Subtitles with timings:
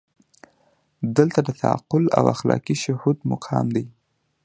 [1.17, 3.85] دلته د تعقل او اخلاقي شهود مقام دی.